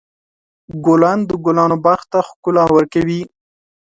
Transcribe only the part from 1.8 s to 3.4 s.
باغ ته ښکلا ورکوي.